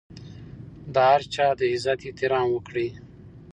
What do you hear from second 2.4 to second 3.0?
وکړئ.